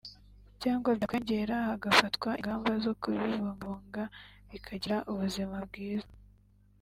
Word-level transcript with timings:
cyangwa 0.61 0.89
byakwiyongera 0.97 1.55
hagafatwa 1.69 2.29
ingamba 2.39 2.71
zo 2.85 2.93
kubibungabunga 3.01 4.03
bikagira 4.49 4.97
ubuzima 5.11 5.57
bwiza 5.69 6.13